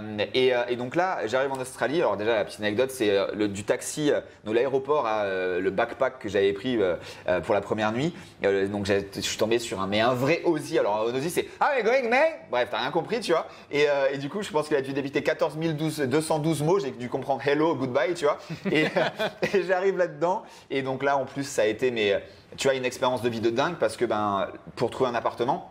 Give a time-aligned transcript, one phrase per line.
[0.00, 2.00] Euh, Et, euh, et donc là, j'arrive en Australie.
[2.00, 4.10] Alors déjà, la petite anecdote, c'est euh, du taxi
[4.44, 6.78] de l'aéroport le backpack que j'avais pris
[7.44, 8.14] pour la première nuit.
[8.42, 10.78] Donc je suis tombé sur un, mais un vrai Aussie.
[10.78, 12.20] Alors un Aussie, c'est Ah, mais going, man
[12.50, 13.46] Bref, t'as rien compris, tu vois.
[13.70, 13.86] Et,
[14.18, 16.78] du coup, je pense qu'il a dû débiter 14 12 212 mots.
[16.78, 18.38] J'ai dû comprendre hello, goodbye, tu vois.
[18.70, 18.84] Et,
[19.54, 20.42] et j'arrive là-dedans.
[20.70, 22.22] Et donc là, en plus, ça a été, mais
[22.56, 25.70] tu vois, une expérience de vie de dingue parce que ben, pour trouver un appartement,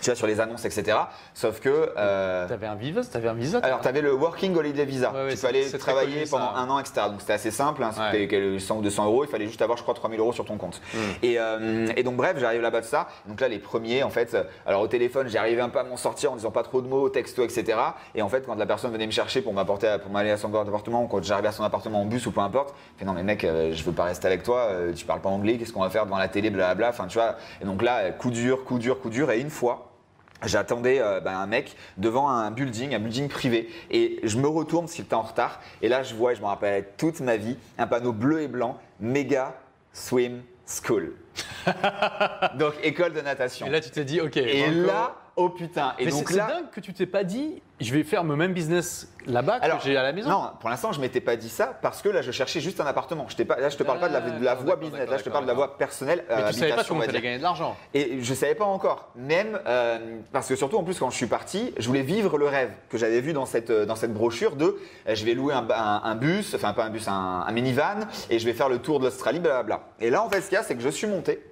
[0.00, 0.96] tu vois, sur les annonces, etc.
[1.34, 1.92] Sauf que.
[1.96, 3.58] euh, T'avais un visa, t'avais un visa.
[3.62, 5.12] alors, tu avais le Working Holiday Visa.
[5.12, 6.38] Ouais, ouais, tu peux aller travailler connu, ça.
[6.38, 7.02] pendant un an, etc.
[7.10, 7.82] Donc, c'était assez simple.
[7.82, 8.04] Hein, Ouais.
[8.12, 9.24] c'était quel- 100 ou 200 euros.
[9.24, 10.80] Il fallait juste avoir, je crois, 3000 euros sur ton compte.
[10.94, 10.98] Hmm.
[11.22, 13.06] Et, euh, et donc, bref, j'arrive là-bas de ça.
[13.26, 16.32] Donc, là, les premiers, en fait, alors au téléphone, j'arrivais un peu à m'en sortir
[16.32, 17.78] en disant pas trop de mots, texto, etc.
[18.14, 20.52] Et en fait, quand la personne venait me chercher pour m'apporter, pour m'aller à son
[20.54, 23.12] appartement, ou quand j'arrivais à son appartement en bus ou peu importe, je fais non,
[23.12, 24.66] mais mec, euh, je veux pas rester avec toi.
[24.70, 25.58] euh, tu parles pas anglais.
[25.58, 26.88] Qu'est-ce qu'on va faire devant la télé, blablabla.
[26.88, 27.36] Enfin, tu vois.
[27.60, 29.30] Et donc là, coup dur, coup dur, coup dur.
[29.30, 29.91] Et une fois,
[30.44, 34.86] J'attendais euh, ben, un mec devant un building, un building privé, et je me retourne
[34.86, 35.60] qu'il était en retard.
[35.82, 38.48] Et là, je vois, et je me rappelle toute ma vie, un panneau bleu et
[38.48, 39.54] blanc, Mega
[39.92, 41.14] Swim School.
[42.58, 43.66] donc école de natation.
[43.66, 44.36] Et là, tu t'es dit, ok.
[44.36, 45.94] Et là, oh putain.
[45.98, 48.36] Et Mais donc c'est là, dingue que tu t'es pas dit, je vais faire le
[48.36, 50.28] même business là-bas que Alors, j'ai à la maison.
[50.30, 52.86] Non, pour l'instant, je m'étais pas dit ça parce que là, je cherchais juste un
[52.86, 53.26] appartement.
[53.28, 55.08] Je pas, là, je te parle pas de la, de la D'accord, voie business.
[55.08, 56.24] Là, je te parle de la voie personnelle.
[56.28, 57.22] Mais euh, tu savais pas comment on va tu allais dire.
[57.24, 57.76] gagner de l'argent.
[57.94, 59.08] Et je savais pas encore.
[59.16, 62.46] Même euh, parce que surtout en plus quand je suis parti, je voulais vivre le
[62.46, 65.66] rêve que j'avais vu dans cette dans cette brochure de euh, je vais louer un,
[65.70, 68.78] un- un bus, enfin pas un bus, un, un minivan et je vais faire le
[68.78, 69.80] tour de l'Australie, blablabla.
[70.00, 71.42] Et là en fait ce qu'il y a c'est que je suis monté.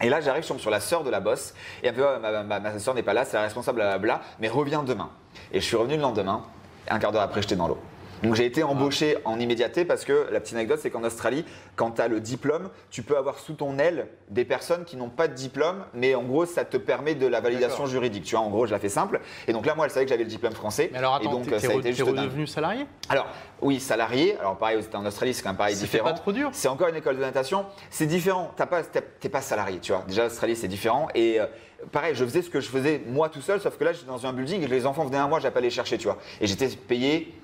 [0.00, 1.54] Et là, j'arrive, je tombe sur la sœur de la boss.
[1.82, 4.20] Et elle me dit, Ouais, ma, ma, sœur n'est pas là, c'est la responsable, blablabla,
[4.40, 5.10] mais reviens demain.
[5.52, 6.42] Et je suis revenu le lendemain.
[6.88, 7.78] Un quart d'heure après, j'étais dans l'eau.
[8.24, 11.44] Donc j'ai été embauché en immédiateté parce que la petite anecdote, c'est qu'en Australie,
[11.76, 15.10] quand tu as le diplôme, tu peux avoir sous ton aile des personnes qui n'ont
[15.10, 18.24] pas de diplôme, mais en gros, ça te permet de la validation juridique.
[18.24, 19.20] Tu vois, en gros, je la fais simple.
[19.46, 20.88] Et donc là, moi, elle savait que j'avais le diplôme français.
[20.92, 22.18] Mais alors et attends, donc, t'es ça a été juste dingue.
[22.18, 22.86] redevenu salarié?
[23.10, 23.26] Alors,
[23.60, 24.38] oui, salarié.
[24.38, 26.08] Alors, pareil, c'était en Australie, c'est quand même pareil C'était différent.
[26.08, 27.66] pas trop dur C'est encore une école de natation.
[27.90, 28.52] C'est différent.
[28.56, 30.02] T'as pas, t'es t'es pas salarié, tu vois.
[30.08, 31.08] Déjà, l'Australie, c'est différent.
[31.14, 31.46] Et euh,
[31.92, 34.26] pareil, je faisais ce que je faisais moi tout seul, sauf que là, j'étais dans
[34.26, 36.18] un building et les enfants venaient à moi, pas les chercher, tu vois.
[36.40, 37.34] Et j'étais payé.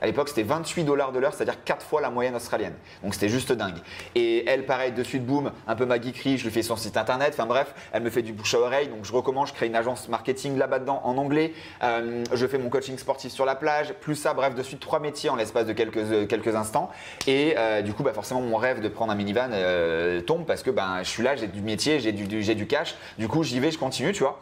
[0.00, 2.74] À l'époque, c'était 28 dollars de l'heure, c'est-à-dire 4 fois la moyenne australienne.
[3.02, 3.78] Donc c'était juste dingue.
[4.14, 6.96] Et elle, pareil, de suite, boum, un peu ma geekerie, je lui fais son site
[6.96, 7.30] internet.
[7.32, 8.88] Enfin bref, elle me fait du bouche à oreille.
[8.88, 11.52] Donc je recommence, je crée une agence marketing là-bas dedans en anglais.
[11.82, 13.94] Euh, je fais mon coaching sportif sur la plage.
[13.94, 16.90] Plus ça, bref, de suite, trois métiers en l'espace de quelques, euh, quelques instants.
[17.26, 19.50] Et euh, du coup, bah, forcément, mon rêve de prendre un minivan
[20.26, 22.94] tombe parce que ben, je suis là, j'ai du métier, j'ai du, du cash.
[23.18, 24.40] Du coup, j'y vais, je continue, tu vois.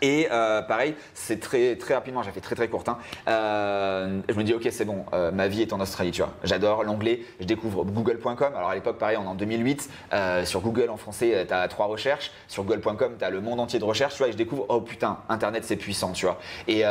[0.00, 2.84] Et euh, pareil, c'est très très rapidement, j'ai fait très très court.
[2.86, 2.98] hein.
[3.26, 6.32] Euh, je me dis ok c'est bon, euh, ma vie est en Australie, tu vois.
[6.44, 8.52] J'adore l'anglais, je découvre Google.com.
[8.54, 9.90] Alors à l'époque pareil, en 2008.
[10.12, 12.30] euh, sur Google en français, tu as trois recherches.
[12.46, 14.28] Sur Google.com, tu as le monde entier de recherches, tu vois.
[14.28, 16.38] Et je découvre oh putain, Internet c'est puissant, tu vois.
[16.68, 16.82] Et,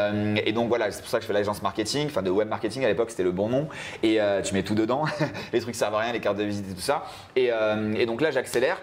[0.52, 2.88] donc voilà, c'est pour ça que je fais l'agence marketing, enfin de web marketing à
[2.88, 3.70] l'époque c'était le bon nom.
[4.04, 5.06] Et tu mets tout dedans,
[5.54, 7.06] les trucs servent à rien, les cartes de visite et tout ça.
[7.36, 8.82] Et donc là j'accélère.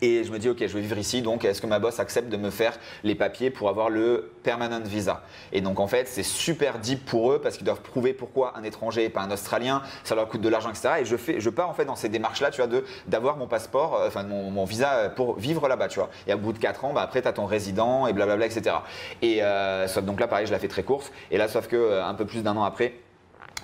[0.00, 2.28] Et je me dis, ok, je vais vivre ici, donc est-ce que ma boss accepte
[2.28, 5.22] de me faire les papiers pour avoir le permanent visa?
[5.52, 8.62] Et donc en fait, c'est super deep pour eux parce qu'ils doivent prouver pourquoi un
[8.62, 10.90] étranger et pas un Australien, ça leur coûte de l'argent, etc.
[11.00, 13.96] Et je, fais, je pars en fait dans ces démarches-là, tu vois, d'avoir mon passeport,
[13.96, 16.10] euh, enfin mon, mon visa euh, pour vivre là-bas, tu vois.
[16.26, 18.76] Et au bout de 4 ans, bah, après, tu as ton résident et blablabla, etc.
[19.22, 21.12] Et euh, sauf, donc là, pareil, je la fais très courte.
[21.30, 22.94] Et là, sauf que euh, un peu plus d'un an après,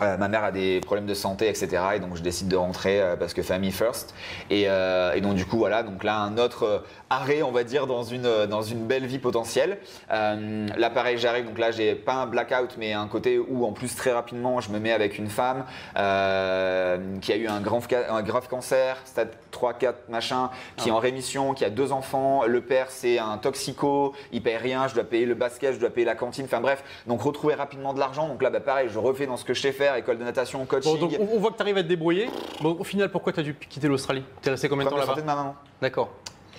[0.02, 1.68] euh, ma mère a des problèmes de santé, etc.
[1.96, 4.14] Et donc je décide de rentrer euh, parce que family first.
[4.50, 7.86] Et, euh, et donc du coup voilà, donc là un autre arrêt, on va dire,
[7.86, 9.78] dans une dans une belle vie potentielle.
[10.10, 11.44] Là pareil, j'arrive.
[11.46, 14.70] Donc là j'ai pas un blackout, mais un côté où en plus très rapidement je
[14.70, 19.30] me mets avec une femme qui a eu un grave ca- un grave cancer, stade
[19.50, 22.42] 3, 4 machin, qui est en rémission, qui a deux enfants.
[22.46, 25.90] Le père c'est un toxico, il paye rien, je dois payer le basket, je dois
[25.90, 26.44] payer la cantine.
[26.46, 28.26] Enfin bref, donc retrouver rapidement de l'argent.
[28.28, 30.64] Donc là bah pareil, je refais dans ce que je sais faire, école de natation,
[30.66, 30.92] coaching.
[30.92, 32.28] Bon, donc on, on voit que tu arrives à te débrouiller.
[32.60, 34.24] Bon, au final, pourquoi tu as dû quitter l'Australie?
[34.42, 35.14] T'es resté combien de temps là-bas?
[35.14, 35.54] de ma maman.
[35.80, 36.10] D'accord.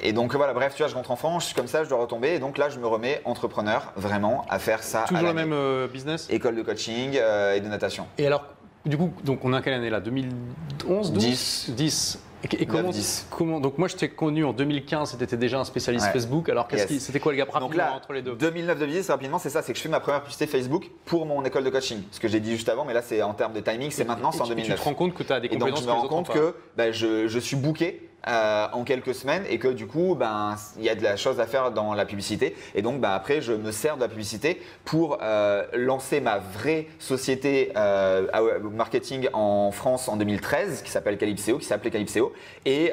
[0.03, 1.89] Et donc voilà, bref, tu vois, je rentre en France, je suis comme ça, je
[1.89, 2.29] dois retomber.
[2.35, 5.05] Et donc là, je me remets entrepreneur, vraiment, à faire ça.
[5.07, 6.27] Toujours le même euh, business?
[6.29, 8.05] École de coaching euh, et de natation.
[8.17, 8.43] Et alors,
[8.85, 9.99] du coup, donc on a quelle année là?
[10.01, 11.69] 2011 12 10.
[11.75, 12.19] 10.
[12.43, 13.27] Et, et comment, 9, 10.
[13.31, 16.11] comment Donc moi, je t'ai connu en 2015 et tu étais déjà un spécialiste Ouais.
[16.13, 16.47] Facebook.
[16.49, 16.91] Alors, qu'est-ce Yes.
[16.91, 17.47] qui- c'était quoi le gap?
[17.47, 19.99] Donc rapidement là, entre les deux 2009-2010, rapidement, c'est ça, c'est que je fais ma
[19.99, 22.03] première publicité Facebook pour mon école de coaching.
[22.11, 24.31] Ce que j'ai dit juste avant, mais là, c'est en termes de timing, c'est maintenant,
[24.31, 24.77] c'est en Et tu- et 2009.
[24.77, 26.29] Tu te rends compte que tu as des Et donc compétences je me rends compte
[26.29, 30.55] que bah, je, je suis booké euh, en quelques semaines et que du coup ben
[30.77, 32.55] il y a de la chose à faire dans la publicité.
[32.73, 36.87] Et donc bah, après je me sers de la publicité pour euh, lancer ma vraie
[36.99, 38.27] société euh,
[38.61, 42.33] marketing en France en 2013 qui s'appelle Calypseo qui s'appelait Calypseo.
[42.65, 42.91] Et,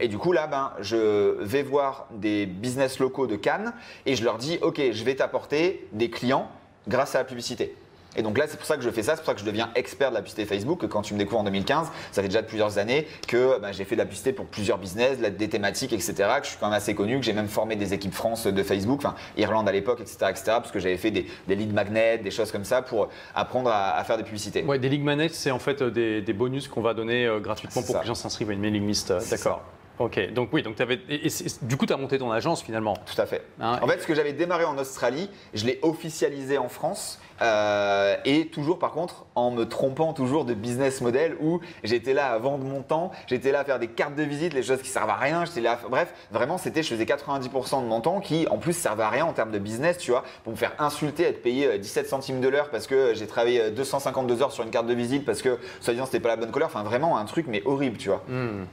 [0.00, 3.72] et du coup là ben je vais voir des business locaux de Cannes
[4.06, 6.48] et je leur dis ok je vais t'apporter des clients
[6.88, 7.74] grâce à la publicité
[8.16, 9.44] Et donc là, c'est pour ça que je fais ça, c'est pour ça que je
[9.44, 10.80] deviens expert de la publicité Facebook.
[10.80, 13.84] Que quand tu me découvres en 2015, ça fait déjà plusieurs années que bah, j'ai
[13.84, 16.14] fait de la publicité pour plusieurs business, des thématiques, etc.
[16.38, 18.62] Que je suis quand même assez connu, que j'ai même formé des équipes France de
[18.62, 20.42] Facebook, enfin Irlande à l'époque, etc., etc.
[20.46, 23.96] Parce que j'avais fait des, des lead magnets, des choses comme ça pour apprendre à,
[23.96, 24.62] à faire des publicités.
[24.64, 27.38] Ouais, des League Managed, c'est en fait euh, des, des bonus qu'on va donner euh,
[27.40, 27.98] gratuitement pour ça.
[28.00, 29.10] que les gens s'inscrivent à une mailing list.
[29.10, 29.62] euh, D'accord.
[30.00, 32.94] Ok, donc oui, donc et, et c'est- du coup, tu as monté ton agence finalement.
[33.04, 33.42] Tout à fait.
[33.60, 37.20] Hein, en fait, ce que j'avais démarré en Australie, je l'ai officialisé en France.
[37.42, 42.32] euh, et toujours, par contre, en me trompant toujours de business model où j'étais là
[42.32, 44.88] à vendre mon temps, j'étais là à faire des cartes de visite, les choses qui
[44.90, 45.44] servent à rien.
[45.46, 49.04] J'étais là, bref, vraiment, c'était, je faisais 90% de mon temps qui, en plus, servait
[49.04, 51.78] à rien en termes de business, tu vois, pour me faire insulter, être payé euh,
[51.78, 54.94] 17 centimes de l'heure parce que j'ai travaillé euh, 252 heures sur une carte de
[54.94, 56.68] visite parce que, soi-disant, c'était pas la bonne couleur.
[56.68, 58.22] Enfin, vraiment un truc, mais horrible, tu vois.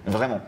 [0.05, 0.41] Vraiment.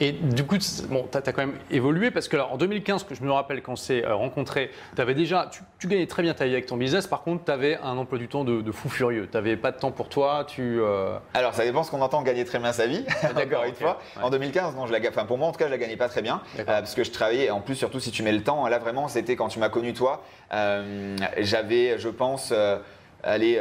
[0.00, 0.56] Et du coup,
[0.88, 3.62] bon, tu as, quand même évolué parce que alors, en 2015, que je me rappelle
[3.62, 6.52] quand on s'est euh, rencontrés, tu avais déjà, tu, tu gagnais très bien ta vie
[6.52, 7.06] avec ton business.
[7.06, 9.26] Par contre, tu avais un emploi du temps de, de fou furieux.
[9.30, 10.44] Tu n'avais pas de temps pour toi.
[10.46, 13.64] Tu, euh, Alors, ça dépend ce qu'on entend gagner très bien sa vie, d'accord, encore
[13.64, 13.98] une ok, fois.
[14.16, 14.22] ouais.
[14.22, 16.08] En 2015, non, je la, enfin, pour moi en tout cas, je la gagnais pas
[16.08, 16.74] très bien, D'accord.
[16.74, 19.08] euh, parce que je travaillais, en plus, surtout si tu mets le temps, là vraiment,
[19.08, 22.52] c'était quand tu m'as connu toi, euh, j'avais, je pense,
[23.22, 23.58] allez,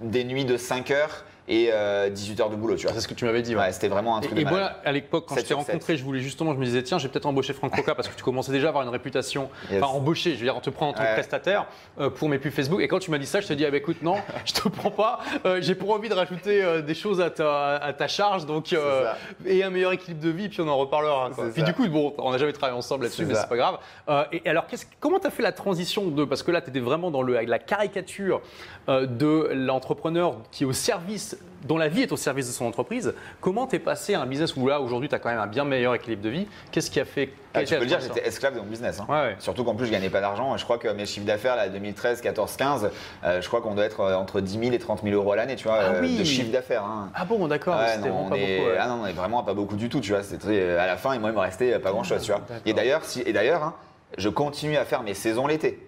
[0.00, 2.94] des nuits de 5 heures et euh, 18 heures de boulot, tu vois.
[2.94, 3.54] c'est ce que tu m'avais dit.
[3.54, 3.60] ouais.
[3.60, 4.72] Ouais, c'était vraiment un truc Et, et de malade.
[4.72, 5.66] moi, à l'époque, quand je 7 t'ai sur 7.
[5.66, 8.14] rencontré, je voulais justement, je me disais, tiens, j'ai peut-être embauché Franck Coca parce que
[8.16, 9.82] tu commençais déjà à avoir une réputation, Yes.
[9.82, 11.66] enfin embauché, je veux dire, on te prend en tant que prestataire
[11.98, 12.80] euh, pour mes pubs Facebook.
[12.80, 14.14] Et quand tu m'as dit ça, je te dis, ah bah, écoute, non,
[14.44, 17.76] je te prends pas, Euh, j'ai pour envie de rajouter euh, des choses à ta,
[17.76, 19.12] à ta charge, donc, euh,
[19.44, 21.30] et un meilleur équilibre de vie, puis on en reparlera.
[21.34, 21.46] quoi.
[21.52, 21.66] Puis ça.
[21.66, 23.78] du coup, bon, on n'a jamais travaillé ensemble là-dessus, mais c'est pas grave.
[24.08, 26.70] Euh, et alors, qu'est-ce- comment tu as fait la transition de, parce que là, tu
[26.70, 28.40] étais vraiment dans le, avec la caricature
[28.88, 32.64] euh, de l'entrepreneur qui est au service, dont la vie est au service de son
[32.64, 33.12] entreprise.
[33.42, 35.46] Comment tu es passé à un business où là, aujourd'hui, tu as quand même un
[35.46, 36.46] bien meilleur équilibre de vie?
[36.72, 38.98] Qu'est-ce qui a fait Ah, tu peux le dire, j'étais esclave de mon business.
[38.98, 39.06] hein.
[39.10, 39.36] Ouais, ouais.
[39.40, 40.56] Surtout qu'en plus, je gagnais pas d'argent.
[40.56, 42.90] Je crois que mes chiffres d'affaires, là, 2013, 14, 15,
[43.24, 45.36] euh, je crois qu'on doit être euh, entre 10 000 et 30 000 euros à
[45.36, 46.18] l'année, tu vois, Ah euh, oui.
[46.18, 46.82] de chiffre d'affaires.
[46.84, 47.10] hein.
[47.14, 48.70] Ah bon, d'accord, Ouais, c'était vraiment on pas est- beaucoup.
[48.78, 50.22] Ah non, on est vraiment pas beaucoup du tout, tu vois.
[50.22, 52.40] C'était très- à la fin, moi, il me restait pas grand chose, tu vois.
[52.64, 53.74] Et d'ailleurs, si, et d'ailleurs, hein,
[54.16, 55.78] je continue à faire mes saisons l'été.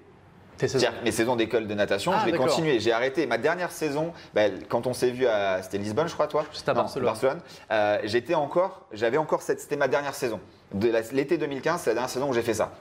[1.04, 2.78] Mes saisons d'école de natation, Ah, je vais continuer.
[2.80, 6.26] J'ai arrêté ma dernière saison, bah, quand on s'est vu à, c'était Lisbonne, je crois,
[6.28, 6.44] toi.
[6.52, 7.40] C'était à Non, Barcelone.
[7.70, 10.40] euh, j'étais encore, j'avais encore cette, c'était ma dernière saison.
[10.72, 12.72] De la- l'été 2015, c'est la dernière saison où j'ai fait ça.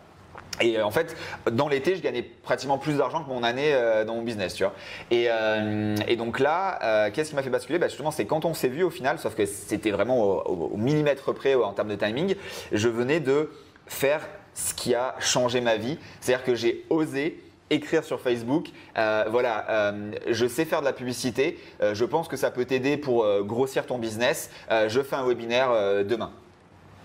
[0.60, 1.16] Et euh, en fait,
[1.52, 4.64] dans l'été, je gagnais pratiquement plus d'argent que mon année euh, dans mon business, tu
[4.64, 4.74] vois.
[5.10, 7.80] Et, euh, et donc là, euh, qu'est-ce qui m'a fait basculer?
[7.80, 10.72] Bah, Justement, c'est quand on s'est vu au final, sauf que c'était vraiment au, au-
[10.74, 12.36] au millimètre près en termes de timing,
[12.72, 13.50] je venais de
[13.88, 14.22] faire
[14.54, 15.98] ce qui a changé ma vie.
[16.20, 17.40] C'est-à-dire que j'ai osé
[17.72, 22.28] écrire sur Facebook, euh, voilà, euh, je sais faire de la publicité, euh, je pense
[22.28, 25.70] que ça peut t'aider pour grossir ton business, je fais un webinaire
[26.06, 26.32] demain.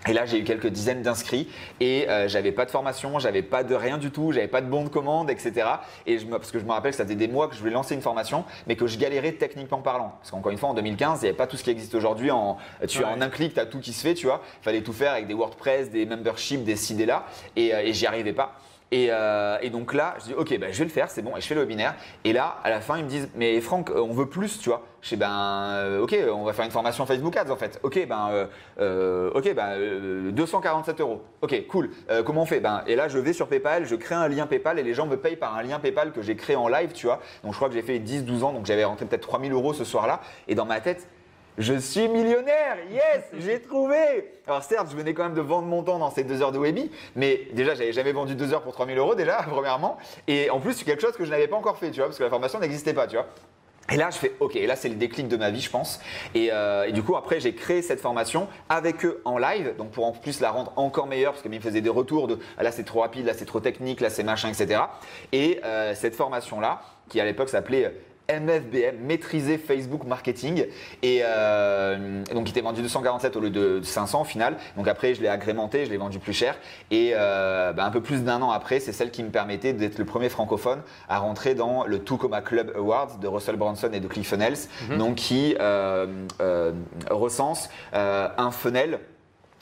[0.07, 1.49] Et là, j'ai eu quelques dizaines d'inscrits
[1.81, 4.67] et euh, j'avais pas de formation, j'avais pas de rien du tout, j'avais pas de
[4.67, 5.67] bon de commande, etc.
[6.05, 7.59] Et je me, parce que je me rappelle que ça faisait des mois que je
[7.59, 10.13] voulais lancer une formation, mais que je galérais techniquement parlant.
[10.19, 12.31] Parce qu'encore une fois, en 2015, il n'y avait pas tout ce qui existe aujourd'hui.
[12.31, 13.05] En, tu Ouais.
[13.05, 14.41] en un clic, tu as tout qui se fait, tu vois.
[14.61, 17.25] Il fallait tout faire avec des WordPress, des memberships, des ci, des là,
[17.55, 18.53] et, euh, et j'y arrivais pas.
[18.91, 21.35] Et, euh, et donc là, je dis ok, ben, je vais le faire, c'est bon,
[21.35, 21.95] et je fais le webinaire.
[22.23, 24.69] Et là, à la fin, ils me disent mais Franck, euh, on veut plus, tu
[24.69, 24.83] vois.
[25.01, 27.79] Je dis ben euh, ok, on va faire une formation Facebook Ads en fait.
[27.83, 28.47] Ok, ben
[28.79, 31.21] ok, ben euh, 247 euros.
[31.41, 31.89] Ok, cool.
[32.25, 32.59] Comment on fait?
[32.59, 35.05] Ben et là, je vais sur PayPal, je crée un lien PayPal et les gens
[35.05, 37.19] me payent par un lien PayPal que j'ai créé en live, tu vois.
[37.43, 39.83] Donc je crois que j'ai fait 10-12 ans, donc j'avais rentré peut-être 3000 euros ce
[39.83, 40.21] soir-là.
[40.47, 41.07] Et dans ma tête.
[41.57, 44.31] Je suis millionnaire, yes, j'ai trouvé.
[44.45, 46.59] Alors certes, je venais quand même de vendre mon temps dans ces deux heures de
[46.59, 49.97] Webi, mais déjà, j'avais jamais vendu deux heures pour 3000 euros déjà, premièrement.
[50.27, 52.19] Et en plus, c'est quelque chose que je n'avais pas encore fait, tu vois, parce
[52.19, 53.25] que la formation n'existait pas, tu vois.
[53.91, 54.53] Et là, je fais OK.
[54.53, 55.99] Là, c'est le déclic de ma vie, je pense.
[56.35, 59.89] Et, euh, et du coup, après, j'ai créé cette formation avec eux en live, donc
[59.89, 62.63] pour en plus la rendre encore meilleure, parce qu'ils me faisaient des retours de ah,
[62.63, 64.81] là, c'est trop rapide, là, c'est trop technique, là, c'est machin, etc.
[65.31, 67.95] Et euh, cette formation-là, qui à l'époque s'appelait
[68.29, 70.65] MFBM, maîtriser Facebook marketing,
[71.01, 74.57] et euh, donc qui était vendu 247 au lieu de 500 au final.
[74.75, 76.57] Donc après, je l'ai agrémenté, je l'ai vendu plus cher,
[76.91, 79.97] et euh, bah, un peu plus d'un an après, c'est celle qui me permettait d'être
[79.97, 84.07] le premier francophone à rentrer dans le Tucoma Club Awards de Russell Branson et de
[84.07, 84.57] ClickFunnels,
[84.97, 86.07] donc qui euh,
[86.41, 86.71] euh,
[87.09, 88.99] recense euh, un funnel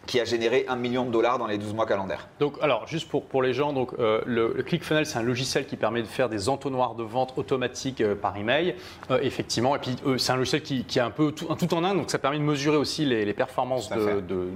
[0.05, 2.27] qui a généré un million de dollars dans les 12 mois calendaires.
[2.39, 5.65] Donc, alors, juste pour, pour les gens, donc, euh, le, le ClickFunnels, c'est un logiciel
[5.65, 8.75] qui permet de faire des entonnoirs de vente automatiques euh, par email,
[9.11, 9.75] euh, effectivement.
[9.75, 11.83] Et puis, euh, c'est un logiciel qui, qui est un peu tout, un tout en
[11.83, 14.47] un, donc ça permet de mesurer aussi les, les performances de, de-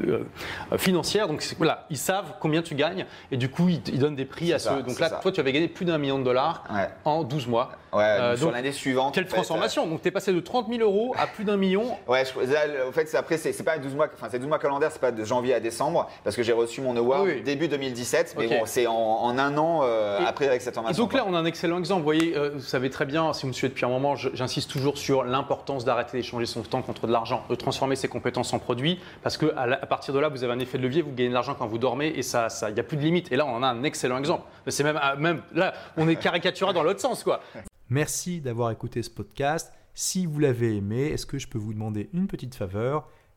[0.00, 0.26] de-
[0.78, 1.28] financières.
[1.28, 4.52] Donc, voilà, ils savent combien tu gagnes et du coup, ils, ils donnent des prix
[4.52, 4.82] à ça, ceux.
[4.82, 5.16] Donc là, ça.
[5.16, 6.88] toi, tu avais gagné plus d'un million de dollars Ouais.
[7.04, 7.72] en 12 mois.
[7.92, 9.14] Ouais, donc sur l'année suivante.
[9.14, 11.56] Quelle en fait, transformation Donc, tu es passé de 30 000 euros à plus d'un
[11.56, 11.96] million.
[12.08, 14.58] Ouais, je, là, en fait, après, c'est c'est pas 12 mois, enfin, c'est 12 mois
[14.58, 17.42] calendaires, c'est pas de janvier à décembre, parce que j'ai reçu mon award Oui.
[17.42, 20.76] début 2017, mais bon, c'est en, en un an euh, Et- après avec cette Et
[20.76, 21.02] formation.
[21.04, 22.00] donc là, on a un excellent exemple.
[22.00, 24.70] Vous voyez, euh, vous savez très bien, si vous me suivez depuis un moment, j'insiste
[24.70, 28.58] toujours sur l'importance d'arrêter d'échanger son temps contre de l'argent, de transformer ses compétences en
[28.58, 31.02] produits, parce que à, la- à partir de là, vous avez un effet de levier,
[31.02, 33.02] vous gagnez de l'argent quand vous dormez, et ça, ça, il n'y a plus de
[33.02, 33.30] limite.
[33.32, 34.42] Et là, on en a un excellent exemple.
[34.68, 37.40] C'est même, ah, même là, on est caricaturé dans l'autre sens, quoi.
[37.90, 39.72] Merci d'avoir écouté ce podcast.
[39.92, 43.08] Si vous l'avez aimé, est-ce que je peux vous demander une petite faveur?